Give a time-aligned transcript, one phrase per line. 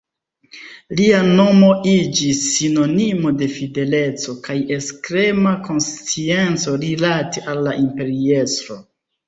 [0.99, 8.83] Lia nomo iĝis sinonimo de fideleco kaj ekstrema konscienco rilate al la imperiestro.